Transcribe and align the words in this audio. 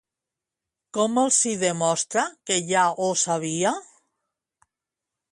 Com 0.97 1.17
els 1.23 1.35
hi 1.49 1.51
demostra 1.63 2.23
que 2.49 2.57
ja 2.69 2.85
ho 3.03 3.09
sabia? 3.25 3.75